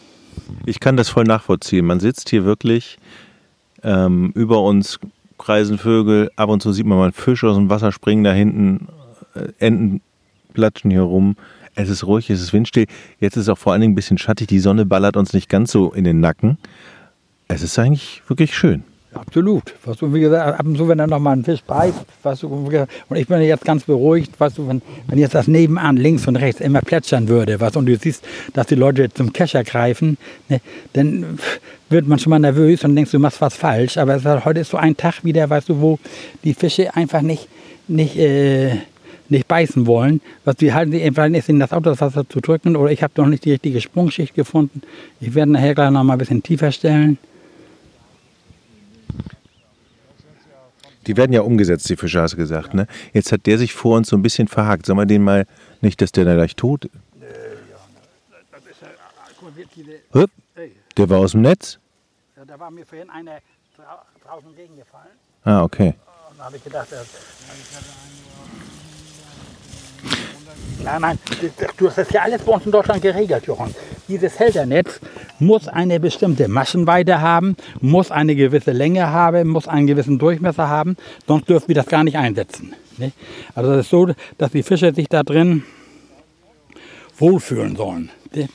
Ich 0.66 0.80
kann 0.82 0.98
das 0.98 1.10
voll 1.10 1.24
nachvollziehen. 1.24 1.86
Man 1.86 2.02
sitzt 2.02 2.30
hier 2.30 2.44
wirklich 2.44 2.98
ähm, 3.84 4.32
über 4.36 4.62
uns 4.62 5.00
kreisen 5.38 5.78
Vögel, 5.78 6.30
ab 6.36 6.50
und 6.50 6.62
zu 6.62 6.74
sieht 6.74 6.86
man 6.86 6.98
mal 6.98 7.06
einen 7.06 7.14
Fisch 7.14 7.44
aus 7.44 7.56
dem 7.56 7.70
Wasser 7.70 7.92
springen, 7.92 8.24
da 8.24 8.34
hinten 8.34 8.88
äh, 9.34 9.48
Enten 9.60 10.02
platschen 10.54 10.92
hier 10.92 11.02
rum. 11.02 11.38
Es 11.74 11.90
ist 11.90 12.06
ruhig, 12.06 12.30
es 12.30 12.42
ist 12.42 12.52
windstill. 12.52 12.86
Jetzt 13.20 13.38
ist 13.38 13.44
es 13.44 13.50
auch 13.50 13.58
vor 13.58 13.72
allen 13.72 13.82
Dingen 13.82 13.94
ein 13.94 13.96
bisschen 13.96 14.18
schattig. 14.18 14.48
Die 14.48 14.60
Sonne 14.60 14.86
ballert 14.86 15.16
uns 15.16 15.32
nicht 15.32 15.50
ganz 15.50 15.72
so 15.72 15.92
in 15.94 16.04
den 16.04 16.20
Nacken. 16.20 16.58
Es 17.48 17.64
ist 17.64 17.80
eigentlich 17.80 18.22
wirklich 18.28 18.54
schön. 18.56 18.84
Absolut. 19.14 19.64
Weißt 19.84 20.02
du, 20.02 20.14
wie 20.14 20.22
gesagt, 20.22 20.60
ab 20.60 20.66
und 20.66 20.78
zu, 20.78 20.88
wenn 20.88 20.98
da 20.98 21.06
noch 21.06 21.20
mal 21.20 21.34
ein 21.34 21.44
Fisch 21.44 21.62
beißt, 21.64 22.06
weißt 22.24 22.44
du, 22.44 22.48
und 22.48 23.18
ich 23.18 23.28
bin 23.28 23.42
jetzt 23.42 23.66
ganz 23.66 23.84
beruhigt, 23.84 24.40
weißt 24.40 24.58
du, 24.58 24.68
wenn, 24.70 24.82
wenn 25.08 25.20
jetzt 25.20 25.36
das 25.36 25.48
nebenan 25.48 25.98
links 25.98 26.28
und 26.28 26.38
rechts 26.38 26.62
immer 26.62 26.82
plätschern 26.82 27.28
würde, 27.28 27.60
weißt 27.60 27.76
und 27.76 27.88
du 27.88 27.98
siehst, 27.98 28.24
dass 28.54 28.68
die 28.68 28.76
Leute 28.76 29.14
zum 29.14 29.34
Kescher 29.34 29.66
greifen, 29.66 30.18
ne, 30.48 30.62
dann 30.94 31.38
wird 31.90 32.08
man 32.08 32.20
schon 32.20 32.30
mal 32.30 32.40
nervös 32.40 32.86
und 32.86 32.96
denkst, 32.96 33.12
du 33.12 33.20
machst 33.20 33.42
was 33.42 33.54
falsch. 33.54 33.98
Aber 33.98 34.16
ist, 34.16 34.26
heute 34.26 34.62
ist 34.62 34.70
so 34.70 34.78
ein 34.78 34.96
Tag 34.96 35.26
wieder, 35.26 35.50
weißt 35.50 35.68
du, 35.68 35.82
wo 35.82 36.00
die 36.46 36.54
Fische 36.54 36.96
einfach 36.96 37.22
nicht, 37.22 37.50
nicht, 37.90 38.18
äh, 38.18 38.78
nicht 39.28 39.46
beißen 39.48 39.88
wollen. 39.88 40.22
Was 40.46 40.56
die 40.56 40.74
halten 40.74 40.94
sich 40.94 41.04
einfach 41.04 41.28
nicht 41.28 41.50
in 41.50 41.60
das 41.60 41.74
Auto 41.74 41.90
das 41.90 42.00
Wasser 42.00 42.28
zu 42.30 42.40
drücken 42.40 42.78
oder 42.78 42.92
ich 42.92 43.04
habe 43.04 43.14
noch 43.18 43.28
nicht 43.28 43.44
die 43.44 43.52
richtige 43.52 43.82
Sprungschicht 43.82 44.36
gefunden. 44.36 44.82
Ich 45.20 45.36
werde 45.36 45.52
nachher 45.52 45.76
gleich 45.76 45.92
noch 45.92 46.04
mal 46.04 46.14
ein 46.14 46.20
bisschen 46.20 46.42
tiefer 46.42 46.72
stellen. 46.72 47.18
Die 51.08 51.18
werden 51.18 51.34
ja 51.34 51.42
umgesetzt, 51.42 51.90
die 51.90 51.96
Fische, 51.96 52.22
hast 52.22 52.34
du 52.34 52.38
gesagt. 52.38 52.74
Ne? 52.74 52.88
Jetzt 53.14 53.32
hat 53.32 53.46
der 53.46 53.58
sich 53.58 53.74
vor 53.74 53.98
uns 53.98 54.10
so 54.10 54.16
ein 54.16 54.22
bisschen 54.22 54.48
verhakt. 54.48 54.86
Sollen 54.86 55.00
wir 55.00 55.06
den 55.06 55.24
mal 55.24 55.46
nicht, 55.82 56.02
dass 56.02 56.12
der 56.12 56.26
da 56.26 56.36
gleich 56.36 56.56
tot 56.56 56.86
ist? 56.86 56.94
Der 60.98 61.10
war 61.10 61.20
aus 61.20 61.32
dem 61.32 61.42
Netz? 61.42 61.80
Da 62.48 62.60
war 62.60 62.70
mir 62.70 62.86
vorhin 62.86 63.10
einer 63.10 63.40
drau 63.76 63.84
draußen 64.26 64.56
gegengefallen. 64.56 65.12
Ah, 65.44 65.64
okay. 65.64 65.96
Und 66.30 66.38
da 66.38 66.46
habe 66.46 66.58
ich 66.58 66.64
gedacht, 66.64 66.88
das, 66.92 67.08
Nein, 70.84 71.02
nein, 71.02 71.20
du 71.78 71.88
hast 71.88 71.98
das 71.98 72.10
ja 72.10 72.24
alles 72.24 72.42
bei 72.42 72.52
uns 72.52 72.66
in 72.66 72.72
Deutschland 72.72 73.02
geregelt, 73.02 73.46
Jochen. 73.46 73.74
Dieses 74.08 74.40
Halternetz 74.40 75.00
muss 75.42 75.68
eine 75.68 76.00
bestimmte 76.00 76.48
Maschenweite 76.48 77.20
haben, 77.20 77.58
muss 77.82 78.12
eine 78.12 78.36
gewisse 78.36 78.72
Länge 78.72 79.10
haben, 79.10 79.50
muss 79.50 79.68
einen 79.68 79.88
gewissen 79.88 80.20
Durchmesser 80.20 80.70
haben, 80.70 80.96
sonst 81.28 81.50
dürfen 81.50 81.68
wir 81.68 81.76
das 81.76 81.88
gar 81.88 82.04
nicht 82.04 82.18
einsetzen. 82.18 82.74
Ne? 82.98 83.12
Also 83.56 83.72
das 83.72 83.86
ist 83.86 83.90
so, 83.90 84.10
dass 84.38 84.52
die 84.52 84.64
Fische 84.64 84.94
sich 84.94 85.10
da 85.10 85.24
drin 85.24 85.64
wohlfühlen 87.18 87.76
sollen. 87.76 88.10
Ne? 88.34 88.48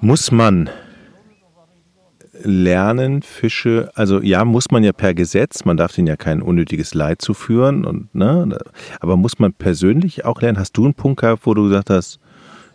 Muss 0.00 0.30
man 0.30 0.70
lernen, 2.42 3.22
Fische, 3.22 3.90
also 3.94 4.20
ja, 4.20 4.44
muss 4.44 4.70
man 4.70 4.84
ja 4.84 4.92
per 4.92 5.14
Gesetz, 5.14 5.64
man 5.64 5.76
darf 5.76 5.92
denen 5.92 6.06
ja 6.06 6.16
kein 6.16 6.40
unnötiges 6.42 6.94
Leid 6.94 7.20
zuführen, 7.20 7.84
und, 7.84 8.14
ne, 8.14 8.58
aber 9.00 9.16
muss 9.16 9.38
man 9.38 9.52
persönlich 9.52 10.24
auch 10.24 10.40
lernen? 10.40 10.58
Hast 10.58 10.76
du 10.76 10.84
einen 10.84 10.94
Punkt 10.94 11.20
gehabt, 11.20 11.46
wo 11.46 11.54
du 11.54 11.64
gesagt 11.64 11.90
hast, 11.90 12.20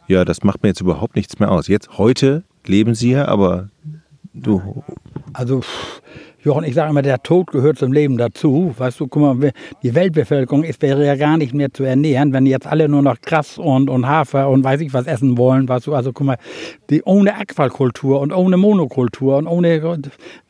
ja, 0.08 0.26
das 0.26 0.44
macht 0.44 0.64
mir 0.64 0.70
jetzt 0.70 0.82
überhaupt 0.82 1.16
nichts 1.16 1.40
mehr 1.40 1.52
aus. 1.52 1.68
Jetzt, 1.68 1.98
heute 1.98 2.44
leben 2.66 2.96
sie 2.96 3.12
ja, 3.12 3.28
aber 3.28 3.70
du, 4.34 4.84
Also, 5.34 5.62
Jochen, 6.44 6.66
ich 6.66 6.76
sage 6.76 6.90
immer, 6.90 7.02
der 7.02 7.24
Tod 7.24 7.52
gehört 7.52 7.78
zum 7.78 7.94
Leben 7.94 8.18
dazu. 8.18 8.74
Weißt 8.78 9.00
du, 9.00 9.08
guck 9.08 9.22
mal, 9.40 9.52
die 9.82 9.96
Weltbevölkerung 9.96 10.66
ist, 10.66 10.82
wäre 10.82 11.06
ja 11.06 11.16
gar 11.16 11.38
nicht 11.38 11.54
mehr 11.54 11.74
zu 11.74 11.86
ernähren, 11.86 12.34
wenn 12.34 12.46
jetzt 12.46 12.68
alle 12.68 12.90
nur 12.90 13.02
noch 13.02 13.22
Gras 13.22 13.58
und, 13.58 13.90
und 13.90 14.06
Hafer 14.06 14.50
und 14.50 14.62
weiß 14.62 14.82
ich 14.82 14.94
was 14.94 15.08
essen 15.08 15.38
wollen. 15.38 15.70
Weißt 15.70 15.88
du, 15.88 15.96
also 15.96 16.12
guck 16.12 16.28
mal, 16.28 16.38
die, 16.90 17.02
ohne 17.04 17.36
Aquakultur 17.36 18.20
und 18.20 18.34
ohne 18.34 18.58
Monokultur 18.58 19.38
und 19.38 19.48
ohne, 19.48 20.02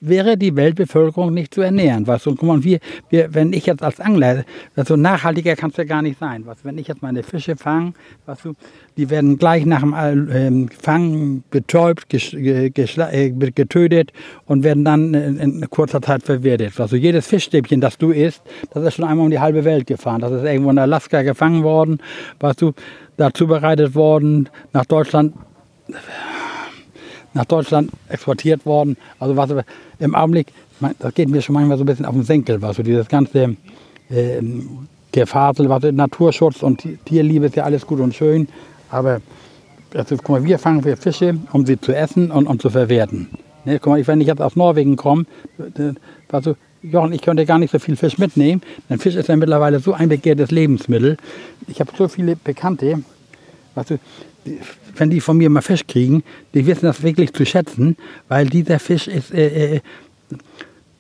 wäre 0.05 0.37
die 0.37 0.55
Weltbevölkerung 0.55 1.33
nicht 1.33 1.53
zu 1.53 1.61
ernähren. 1.61 2.05
Weißt 2.05 2.25
du, 2.25 2.35
guck 2.35 2.47
mal, 2.47 2.63
wir, 2.63 2.79
wir, 3.09 3.33
wenn 3.33 3.53
ich 3.53 3.65
jetzt 3.65 3.81
als 3.81 3.99
Angler, 3.99 4.43
also 4.75 4.95
nachhaltiger 4.95 5.55
kann 5.55 5.69
es 5.69 5.77
ja 5.77 5.85
gar 5.85 6.01
nicht 6.01 6.19
sein. 6.19 6.45
Was, 6.45 6.63
wenn 6.63 6.77
ich 6.77 6.87
jetzt 6.87 7.01
meine 7.01 7.23
Fische 7.23 7.55
fange, 7.55 7.93
weißt 8.25 8.45
du, 8.45 8.53
die 8.97 9.09
werden 9.09 9.37
gleich 9.37 9.65
nach 9.65 9.81
dem 9.81 10.29
ähm, 10.31 10.69
Fangen 10.69 11.43
betäubt, 11.49 12.13
äh, 12.13 12.69
getötet 12.69 14.11
und 14.45 14.63
werden 14.63 14.83
dann 14.83 15.13
in, 15.13 15.37
in 15.37 15.69
kurzer 15.69 16.01
Zeit 16.01 16.23
verwertet. 16.23 16.79
Also 16.79 16.95
jedes 16.95 17.25
Fischstäbchen, 17.27 17.79
das 17.79 17.97
du 17.97 18.11
isst, 18.11 18.41
das 18.73 18.83
ist 18.83 18.95
schon 18.95 19.05
einmal 19.05 19.25
um 19.25 19.31
die 19.31 19.39
halbe 19.39 19.63
Welt 19.63 19.87
gefahren. 19.87 20.21
Das 20.21 20.31
ist 20.31 20.43
irgendwo 20.43 20.69
in 20.69 20.79
Alaska 20.79 21.21
gefangen 21.21 21.63
worden, 21.63 21.99
weißt 22.39 22.61
du, 22.61 22.73
da 23.15 23.33
zubereitet 23.33 23.95
worden, 23.95 24.49
nach 24.73 24.85
Deutschland 24.85 25.33
nach 27.33 27.45
Deutschland 27.45 27.91
exportiert 28.09 28.65
worden. 28.65 28.97
Also 29.19 29.35
was 29.35 29.49
im 29.99 30.15
Augenblick, 30.15 30.47
das 30.99 31.13
geht 31.13 31.29
mir 31.29 31.41
schon 31.41 31.53
manchmal 31.53 31.77
so 31.77 31.83
ein 31.83 31.87
bisschen 31.87 32.05
auf 32.05 32.13
den 32.13 32.23
Senkel, 32.23 32.61
was 32.61 32.77
so 32.77 32.83
dieses 32.83 33.07
ganze 33.07 33.55
ähm, 34.11 34.87
Gefasel, 35.11 35.69
was 35.69 35.83
Naturschutz 35.91 36.63
und 36.63 36.77
Ti- 36.79 36.97
Tierliebe 37.05 37.45
ist 37.45 37.55
ja 37.55 37.63
alles 37.63 37.85
gut 37.85 37.99
und 37.99 38.13
schön, 38.13 38.47
aber 38.89 39.21
also, 39.95 40.17
guck 40.17 40.29
mal, 40.29 40.43
wir 40.43 40.57
fangen 40.57 40.83
wir 40.83 40.97
Fische, 40.97 41.37
um 41.51 41.67
sie 41.67 41.79
zu 41.79 41.95
essen 41.95 42.31
und 42.31 42.47
um 42.47 42.59
zu 42.59 42.71
verwerten. 42.71 43.29
Ne, 43.63 43.79
guck 43.79 43.93
mal, 43.93 44.07
wenn 44.07 44.21
ich 44.21 44.27
jetzt 44.27 44.41
aus 44.41 44.55
Norwegen 44.55 44.95
komme, 44.95 45.25
äh, 45.59 46.41
so, 46.41 46.55
Jochen, 46.81 47.13
ich 47.13 47.21
könnte 47.21 47.45
gar 47.45 47.59
nicht 47.59 47.71
so 47.71 47.77
viel 47.77 47.95
Fisch 47.95 48.17
mitnehmen, 48.17 48.61
denn 48.89 48.97
Fisch 48.97 49.15
ist 49.15 49.29
ja 49.29 49.35
mittlerweile 49.35 49.79
so 49.79 49.93
ein 49.93 50.09
begehrtes 50.09 50.49
Lebensmittel. 50.49 51.17
Ich 51.67 51.79
habe 51.79 51.91
so 51.95 52.07
viele 52.07 52.35
Bekannte, 52.35 53.03
Weißt 53.75 53.91
du, 53.91 53.99
wenn 54.95 55.09
die 55.09 55.21
von 55.21 55.37
mir 55.37 55.49
mal 55.49 55.61
Fisch 55.61 55.85
kriegen, 55.87 56.23
die 56.53 56.65
wissen 56.65 56.85
das 56.85 57.03
wirklich 57.03 57.33
zu 57.33 57.45
schätzen, 57.45 57.97
weil 58.27 58.47
dieser 58.47 58.79
Fisch 58.79 59.07
ist, 59.07 59.33
äh, 59.33 59.75
äh, 59.75 59.79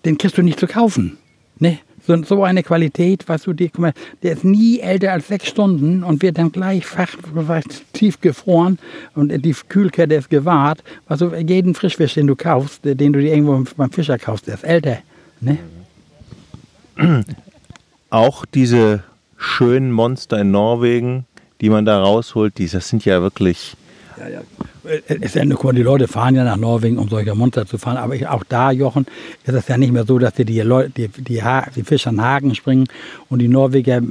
den 0.05 0.17
kriegst 0.17 0.37
du 0.37 0.41
nicht 0.41 0.59
zu 0.59 0.67
kaufen. 0.67 1.17
Ne? 1.59 1.79
So, 2.05 2.21
so 2.23 2.43
eine 2.43 2.63
Qualität, 2.63 3.27
weißt 3.27 3.47
du, 3.47 3.53
die, 3.53 3.69
guck 3.69 3.79
mal, 3.79 3.93
der 4.23 4.33
ist 4.33 4.43
nie 4.43 4.79
älter 4.79 5.13
als 5.13 5.29
sechs 5.29 5.47
Stunden 5.47 6.03
und 6.03 6.21
wird 6.21 6.37
dann 6.37 6.51
gleich 6.51 6.85
fach, 6.85 7.15
tief 7.93 8.19
gefroren 8.19 8.77
und 9.15 9.29
die 9.29 9.55
Kühlkette 9.69 10.15
ist 10.15 10.29
gewahrt. 10.29 10.83
Weißt 11.07 11.21
du, 11.21 11.33
jeden 11.35 11.75
Frischfisch, 11.75 12.15
den 12.15 12.27
du 12.27 12.35
kaufst, 12.35 12.85
äh, 12.85 12.95
den 12.95 13.13
du 13.13 13.21
dir 13.21 13.33
irgendwo 13.33 13.63
beim 13.77 13.91
Fischer 13.91 14.17
kaufst, 14.17 14.47
der 14.47 14.55
ist 14.55 14.63
älter. 14.63 14.97
Ne? 15.39 15.57
auch 18.09 18.45
diese 18.45 19.03
schönen 19.37 19.91
Monster 19.91 20.39
in 20.41 20.51
Norwegen, 20.51 21.25
die 21.61 21.69
man 21.69 21.85
da 21.85 22.01
rausholt, 22.01 22.57
die, 22.57 22.67
das 22.67 22.89
sind 22.89 23.05
ja 23.05 23.21
wirklich, 23.21 23.75
Ja, 24.17 24.27
ja. 24.29 24.41
Es 25.07 25.33
guck 25.33 25.63
mal, 25.63 25.73
die 25.73 25.81
Leute 25.81 26.09
fahren 26.09 26.35
ja 26.35 26.43
nach 26.43 26.57
Norwegen, 26.57 26.97
um 26.97 27.07
solche 27.07 27.33
Monster 27.33 27.65
zu 27.65 27.77
fahren. 27.77 27.95
Aber 27.95 28.15
ich, 28.15 28.27
auch 28.27 28.43
da, 28.43 28.71
Jochen, 28.71 29.05
ist 29.45 29.53
es 29.53 29.67
ja 29.69 29.77
nicht 29.77 29.93
mehr 29.93 30.05
so, 30.05 30.19
dass 30.19 30.33
die, 30.33 30.59
Leute, 30.61 30.89
die, 30.89 31.07
die, 31.07 31.41
die 31.75 31.83
Fischer 31.83 32.09
an 32.09 32.21
Haken 32.21 32.53
springen. 32.53 32.85
Und 33.29 33.39
die 33.39 33.47
Norweger 33.47 34.01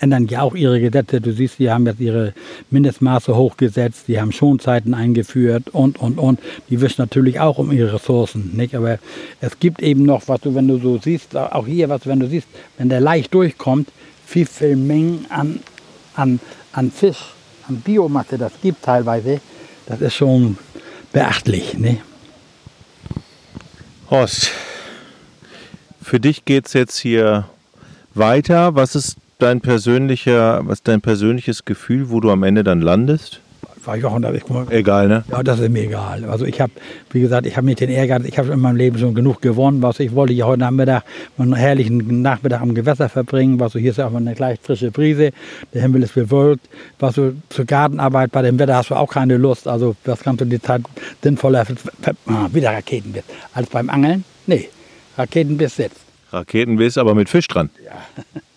ändern 0.00 0.26
ja 0.26 0.42
auch 0.42 0.54
ihre 0.54 0.80
Gesetze. 0.80 1.20
Du 1.20 1.32
siehst, 1.32 1.58
die 1.58 1.70
haben 1.70 1.86
jetzt 1.86 2.00
ihre 2.00 2.34
Mindestmaße 2.70 3.34
hochgesetzt, 3.34 4.04
die 4.08 4.20
haben 4.20 4.32
Schonzeiten 4.32 4.92
eingeführt 4.92 5.70
und, 5.70 5.98
und, 5.98 6.18
und. 6.18 6.40
Die 6.68 6.80
wissen 6.80 7.00
natürlich 7.00 7.40
auch 7.40 7.56
um 7.58 7.72
ihre 7.72 7.94
Ressourcen. 7.94 8.54
Nicht? 8.54 8.74
Aber 8.74 8.98
es 9.40 9.58
gibt 9.58 9.80
eben 9.80 10.02
noch, 10.02 10.28
was 10.28 10.42
du, 10.42 10.54
wenn 10.54 10.68
du 10.68 10.78
so 10.78 10.98
siehst, 10.98 11.36
auch 11.36 11.66
hier, 11.66 11.88
was 11.88 12.02
du, 12.02 12.10
wenn 12.10 12.20
du 12.20 12.28
siehst, 12.28 12.48
wenn 12.76 12.90
der 12.90 13.00
leicht 13.00 13.32
durchkommt, 13.32 13.88
wie 14.30 14.44
viel 14.44 14.76
Mengen 14.76 15.24
an, 15.30 15.60
an, 16.14 16.38
an 16.72 16.90
Fisch, 16.90 17.32
an 17.68 17.80
Biomasse 17.80 18.38
das 18.38 18.52
gibt 18.62 18.82
teilweise, 18.84 19.40
das 19.86 20.00
ist 20.00 20.14
schon 20.14 20.58
beachtlich. 21.12 21.74
Ne? 21.74 21.98
Horst, 24.10 24.50
für 26.02 26.20
dich 26.20 26.44
geht 26.44 26.66
es 26.66 26.72
jetzt 26.72 26.98
hier 26.98 27.48
weiter. 28.14 28.74
Was 28.74 28.94
ist 28.94 29.16
dein 29.38 29.60
persönlicher, 29.60 30.66
was 30.66 30.78
ist 30.78 30.88
dein 30.88 31.00
persönliches 31.00 31.64
Gefühl, 31.64 32.10
wo 32.10 32.20
du 32.20 32.30
am 32.30 32.42
Ende 32.42 32.64
dann 32.64 32.80
landest? 32.80 33.40
War 33.88 33.96
ich, 33.96 34.02
guck 34.44 34.50
mal, 34.50 34.66
Egal, 34.68 35.08
ne? 35.08 35.24
ja, 35.30 35.42
das 35.42 35.60
ist 35.60 35.70
mir 35.70 35.84
egal. 35.84 36.22
Also 36.26 36.44
ich 36.44 36.60
habe, 36.60 36.72
wie 37.10 37.22
gesagt, 37.22 37.46
ich 37.46 37.56
habe 37.56 37.64
nicht 37.64 37.80
den 37.80 37.88
Ehrgeiz, 37.88 38.22
ich 38.26 38.38
habe 38.38 38.52
in 38.52 38.60
meinem 38.60 38.76
Leben 38.76 38.98
schon 38.98 39.14
genug 39.14 39.40
gewonnen. 39.40 39.80
Was 39.80 39.98
ich 39.98 40.14
wollte 40.14 40.34
hier 40.34 40.46
heute 40.46 40.60
Nachmittag 40.60 41.04
einen 41.38 41.54
herrlichen 41.54 42.20
Nachmittag 42.20 42.60
am 42.60 42.74
Gewässer 42.74 43.08
verbringen. 43.08 43.58
Was 43.60 43.72
so 43.72 43.78
hier 43.78 43.92
ist 43.92 43.96
ja 43.96 44.06
auch 44.06 44.14
eine 44.14 44.34
gleich 44.34 44.58
frische 44.60 44.90
Brise. 44.90 45.30
Der 45.72 45.80
Himmel 45.80 46.02
ist 46.02 46.14
bewölkt. 46.14 46.68
Was 46.98 47.14
so 47.14 47.32
zur 47.48 47.64
Gartenarbeit 47.64 48.30
bei 48.30 48.42
dem 48.42 48.58
Wetter 48.58 48.76
hast 48.76 48.90
du 48.90 48.94
auch 48.94 49.10
keine 49.10 49.38
Lust. 49.38 49.66
Also 49.66 49.96
was 50.04 50.20
kannst 50.20 50.42
du 50.42 50.44
die 50.44 50.60
Zeit 50.60 50.82
sinnvoller 51.22 51.64
ah, 52.26 52.48
wieder 52.52 52.72
Raketenbiss 52.72 53.24
als 53.54 53.70
beim 53.70 53.88
Angeln? 53.88 54.22
Nee, 54.46 54.68
Raketenbiss 55.16 55.76
sitzt. 55.76 56.00
Raketenbiss, 56.30 56.98
aber 56.98 57.14
mit 57.14 57.30
Fisch 57.30 57.48
dran. 57.48 57.70
Ja, 57.82 57.92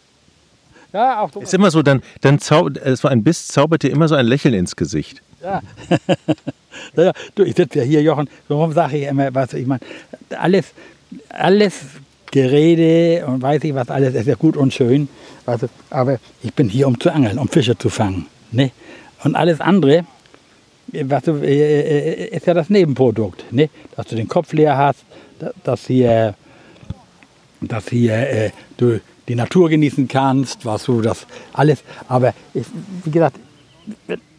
auch 0.93 1.31
so. 1.31 1.41
Ist 1.41 1.53
immer 1.53 1.71
so, 1.71 1.81
dann, 1.81 2.01
dann 2.21 2.39
zau 2.39 2.67
es 2.69 3.03
war 3.03 3.11
ein 3.11 3.23
Biss, 3.23 3.47
zaubert 3.47 3.83
dir 3.83 3.91
immer 3.91 4.07
so 4.07 4.15
ein 4.15 4.25
Lächeln 4.25 4.53
ins 4.53 4.75
Gesicht. 4.75 5.21
Ja. 5.43 5.61
ja, 6.95 7.11
du, 7.35 7.43
ich 7.43 7.55
sitze 7.55 7.79
ja 7.79 7.83
hier, 7.85 8.01
Jochen, 8.01 8.29
warum 8.47 8.73
sage 8.73 8.97
ich 8.97 9.03
immer, 9.07 9.33
du, 9.53 9.57
ich 9.57 9.65
meine, 9.65 9.81
alles, 10.37 10.67
alles 11.29 11.73
Gerede 12.31 13.25
und 13.25 13.41
weiß 13.41 13.63
ich 13.63 13.73
was, 13.75 13.89
alles 13.89 14.13
ist 14.15 14.27
ja 14.27 14.35
gut 14.35 14.55
und 14.57 14.73
schön, 14.73 15.07
du, 15.45 15.67
aber 15.89 16.19
ich 16.43 16.53
bin 16.53 16.69
hier, 16.69 16.87
um 16.87 16.99
zu 16.99 17.11
angeln, 17.11 17.37
um 17.39 17.47
Fische 17.47 17.77
zu 17.77 17.89
fangen. 17.89 18.27
Ne? 18.51 18.71
Und 19.23 19.35
alles 19.35 19.59
andere, 19.61 20.05
weißt 20.93 21.27
du, 21.27 21.31
äh, 21.43 21.81
äh, 21.81 22.35
ist 22.35 22.45
ja 22.47 22.53
das 22.53 22.69
Nebenprodukt, 22.69 23.43
ne? 23.51 23.69
dass 23.95 24.07
du 24.07 24.15
den 24.15 24.27
Kopf 24.27 24.53
leer 24.53 24.77
hast, 24.77 24.99
da- 25.39 25.51
dass 25.63 25.87
hier, 25.87 26.35
dass 27.61 27.89
hier 27.89 28.13
äh, 28.15 28.51
du 28.77 28.99
die 29.27 29.35
Natur 29.35 29.69
genießen 29.69 30.07
kannst, 30.07 30.65
was 30.65 30.85
du 30.85 31.01
das 31.01 31.25
alles. 31.53 31.83
Aber 32.07 32.33
ich, 32.53 32.65
wie 33.03 33.11
gesagt, 33.11 33.37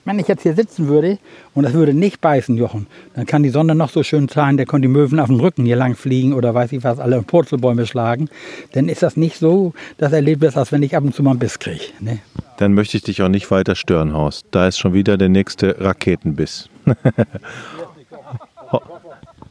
wenn 0.04 0.18
ich 0.18 0.26
jetzt 0.26 0.42
hier 0.42 0.54
sitzen 0.54 0.88
würde 0.88 1.18
und 1.54 1.62
das 1.62 1.74
würde 1.74 1.94
nicht 1.94 2.20
beißen, 2.20 2.56
Jochen, 2.56 2.86
dann 3.14 3.26
kann 3.26 3.42
die 3.42 3.50
Sonne 3.50 3.74
noch 3.74 3.90
so 3.90 4.02
schön 4.02 4.28
sein, 4.28 4.56
der 4.56 4.66
kann 4.66 4.82
die 4.82 4.88
Möwen 4.88 5.20
auf 5.20 5.28
dem 5.28 5.38
Rücken 5.38 5.64
hier 5.64 5.76
lang 5.76 5.94
fliegen 5.94 6.32
oder 6.32 6.54
weiß 6.54 6.72
ich 6.72 6.82
was, 6.82 6.98
alle 6.98 7.22
Purzelbäume 7.22 7.86
schlagen. 7.86 8.28
Dann 8.72 8.88
ist 8.88 9.02
das 9.02 9.16
nicht 9.16 9.38
so 9.38 9.74
das 9.98 10.12
Erlebnis, 10.12 10.56
als 10.56 10.72
wenn 10.72 10.82
ich 10.82 10.96
ab 10.96 11.04
und 11.04 11.14
zu 11.14 11.22
mal 11.22 11.30
einen 11.30 11.38
Biss 11.38 11.58
kriege. 11.58 11.84
Ne? 12.00 12.18
Dann 12.58 12.74
möchte 12.74 12.96
ich 12.96 13.04
dich 13.04 13.22
auch 13.22 13.28
nicht 13.28 13.50
weiter 13.50 13.74
stören, 13.74 14.12
Horst. 14.12 14.46
Da 14.50 14.66
ist 14.66 14.78
schon 14.78 14.92
wieder 14.92 15.16
der 15.16 15.28
nächste 15.28 15.80
Raketenbiss. 15.80 16.68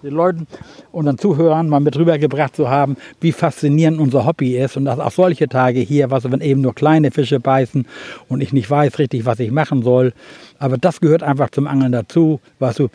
den 0.03 0.13
Leuten, 0.13 0.47
unseren 0.91 1.17
Zuhörern 1.17 1.69
mal 1.69 1.79
mit 1.79 1.97
rübergebracht 1.97 2.55
zu 2.55 2.69
haben, 2.69 2.97
wie 3.19 3.31
faszinierend 3.31 3.99
unser 3.99 4.25
Hobby 4.25 4.57
ist 4.57 4.77
und 4.77 4.85
dass 4.85 4.99
auch 4.99 5.11
solche 5.11 5.47
Tage 5.47 5.79
hier, 5.79 6.09
was 6.11 6.29
wenn 6.31 6.41
eben 6.41 6.61
nur 6.61 6.73
kleine 6.73 7.11
Fische 7.11 7.39
beißen 7.39 7.85
und 8.27 8.41
ich 8.41 8.53
nicht 8.53 8.69
weiß 8.69 8.99
richtig, 8.99 9.25
was 9.25 9.39
ich 9.39 9.51
machen 9.51 9.83
soll. 9.83 10.13
Aber 10.59 10.77
das 10.77 11.01
gehört 11.01 11.23
einfach 11.23 11.49
zum 11.51 11.67
Angeln 11.67 11.91
dazu, 11.91 12.39
was 12.59 12.77
du. 12.77 12.89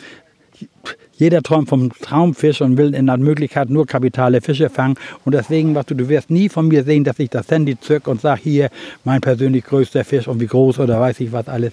Jeder 1.19 1.43
träumt 1.43 1.69
vom 1.71 1.93
Traumfisch 1.93 2.61
und 2.61 2.77
will 2.77 2.95
in 2.95 3.07
der 3.07 3.17
Möglichkeit 3.17 3.71
nur 3.71 3.87
kapitale 3.87 4.43
Fische 4.43 4.69
fangen. 4.69 4.97
Und 5.25 5.33
deswegen, 5.33 5.75
was 5.75 5.87
du, 5.87 5.95
du 5.95 6.09
wirst 6.11 6.31
nie 6.31 6.51
von 6.51 6.69
mir 6.69 6.85
sehen, 6.85 7.05
dass 7.05 7.19
ich 7.19 7.31
das 7.31 7.51
Handy 7.51 7.79
zück 7.81 8.07
und 8.07 8.21
sage, 8.21 8.41
hier, 8.43 8.69
mein 9.05 9.23
persönlich 9.23 9.65
größter 9.65 10.05
Fisch 10.05 10.29
und 10.29 10.41
wie 10.41 10.47
groß 10.47 10.79
oder 10.79 11.01
weiß 11.01 11.21
ich 11.21 11.33
was 11.33 11.49
alles. 11.49 11.73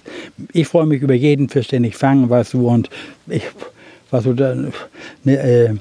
Ich 0.52 0.68
freue 0.68 0.86
mich 0.86 1.02
über 1.02 1.12
jeden 1.12 1.50
Fisch, 1.50 1.68
den 1.68 1.84
ich 1.84 1.94
fange, 1.94 2.30
weißt 2.30 2.54
du, 2.54 2.68
und 2.68 2.88
ich, 3.28 3.42
was 4.14 4.24
du 4.24 4.32
dann, 4.32 4.72
ne, 5.24 5.36
äh, 5.38 5.74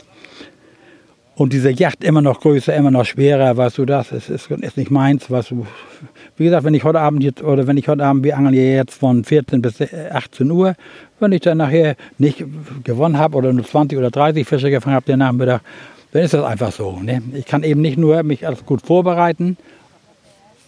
und 1.36 1.54
diese 1.54 1.70
Yacht 1.70 2.04
immer 2.04 2.22
noch 2.22 2.42
größer, 2.42 2.74
immer 2.76 2.90
noch 2.90 3.06
schwerer, 3.06 3.56
weißt 3.58 3.78
du, 3.78 3.86
das 3.86 4.12
ist, 4.12 4.30
ist, 4.30 4.50
ist 4.50 4.78
nicht 4.78 4.92
meins, 4.92 5.30
weißt 5.30 5.52
du. 5.52 5.68
Wie 6.38 6.46
gesagt, 6.46 6.64
wenn 6.64 6.74
ich 6.74 6.84
heute 6.84 7.00
Abend 7.00 7.24
jetzt, 7.24 7.44
oder 7.44 7.68
wenn 7.68 7.78
ich 7.78 7.88
heute 7.88 8.04
Abend, 8.04 8.24
wir 8.24 8.36
angeln 8.36 8.56
jetzt 8.56 8.96
von 8.96 9.24
14 9.24 9.62
bis 9.62 9.82
18 9.82 10.50
Uhr, 10.50 10.76
wenn 11.20 11.32
ich 11.32 11.42
dann 11.42 11.60
nachher 11.60 11.96
nicht 12.18 12.44
gewonnen 12.84 13.18
habe 13.18 13.38
oder 13.38 13.54
nur 13.54 13.66
20 13.66 13.98
oder 13.98 14.10
30 14.10 14.48
Fische 14.48 14.72
gefangen 14.72 14.96
habe 14.96 15.06
den 15.06 15.20
Nachmittag, 15.20 15.62
dann 16.12 16.24
ist 16.24 16.34
das 16.34 16.44
einfach 16.44 16.72
so. 16.72 17.00
Ne? 17.00 17.22
Ich 17.34 17.46
kann 17.46 17.64
eben 17.64 17.82
nicht 17.82 17.98
nur 17.98 18.22
mich 18.24 18.46
alles 18.48 18.66
gut 18.66 18.82
vorbereiten, 18.82 19.58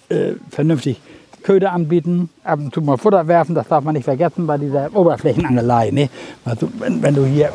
äh, 0.10 0.34
vernünftig 0.50 1.00
Köder 1.46 1.74
anbieten, 1.74 2.30
ab 2.44 2.60
und 2.60 2.74
zu 2.74 2.82
mal 2.82 2.98
Futter 2.98 3.28
werfen, 3.28 3.54
das 3.54 3.68
darf 3.68 3.84
man 3.84 3.94
nicht 3.94 4.06
vergessen 4.06 4.48
bei 4.48 4.58
dieser 4.58 4.94
Oberflächenangelei. 4.96 5.92
Ne? 5.92 6.10
Also, 6.44 6.68
wenn, 6.80 7.04
wenn 7.04 7.14
du 7.14 7.24
hier 7.24 7.54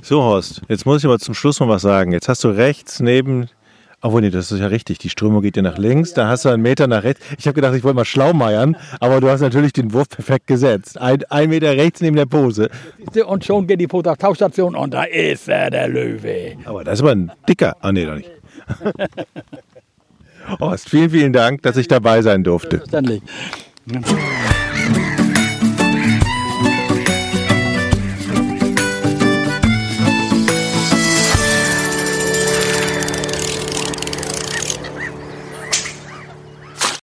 so, 0.00 0.22
Horst, 0.22 0.62
jetzt 0.68 0.86
muss 0.86 1.02
ich 1.02 1.06
aber 1.06 1.18
zum 1.18 1.34
Schluss 1.34 1.58
mal 1.60 1.68
was 1.68 1.82
sagen. 1.82 2.12
Jetzt 2.12 2.28
hast 2.28 2.42
du 2.44 2.48
rechts 2.48 3.00
neben. 3.00 3.48
Obwohl, 4.00 4.20
nee, 4.20 4.30
das 4.30 4.52
ist 4.52 4.60
ja 4.60 4.68
richtig. 4.68 4.98
Die 4.98 5.10
Strömung 5.10 5.42
geht 5.42 5.56
ja 5.56 5.62
nach 5.62 5.76
links. 5.76 6.14
Da 6.14 6.28
hast 6.28 6.44
du 6.44 6.50
einen 6.50 6.62
Meter 6.62 6.86
nach 6.86 7.02
rechts. 7.02 7.20
Ich 7.36 7.46
habe 7.46 7.54
gedacht, 7.54 7.74
ich 7.74 7.82
wollte 7.82 7.96
mal 7.96 8.04
schlau 8.04 8.32
meiern, 8.32 8.76
aber 9.00 9.20
du 9.20 9.28
hast 9.28 9.40
natürlich 9.40 9.72
den 9.72 9.92
Wurf 9.92 10.08
perfekt 10.08 10.46
gesetzt. 10.46 10.98
Ein, 10.98 11.24
ein 11.28 11.50
Meter 11.50 11.72
rechts 11.72 12.00
neben 12.00 12.16
der 12.16 12.26
Pose. 12.26 12.70
Und 13.26 13.44
schon 13.44 13.66
geht 13.66 13.80
die 13.80 13.88
Pose 13.88 14.10
auf 14.10 14.16
Tauchstation 14.16 14.74
und 14.76 14.94
da 14.94 15.02
ist 15.02 15.48
er, 15.48 15.68
der 15.68 15.88
Löwe. 15.88 16.56
Aber 16.64 16.84
das 16.84 16.94
ist 16.94 17.00
aber 17.02 17.12
ein 17.12 17.32
dicker. 17.48 17.76
Ah, 17.80 17.92
nee, 17.92 18.06
doch 18.06 18.14
nicht. 18.14 18.30
Horst, 20.60 20.88
vielen, 20.88 21.10
vielen 21.10 21.32
Dank, 21.32 21.62
dass 21.62 21.76
ich 21.76 21.88
dabei 21.88 22.22
sein 22.22 22.44
durfte. 22.44 22.82
Selbstverständlich. 22.88 23.22